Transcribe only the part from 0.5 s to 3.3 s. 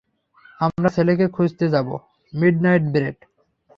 আমরা ছেলেকে খুঁজতে যাবো, মিডনাইট ব্রেড।